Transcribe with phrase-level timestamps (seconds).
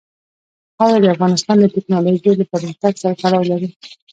[0.75, 3.69] خاوره د افغانستان د تکنالوژۍ له پرمختګ سره تړاو لري.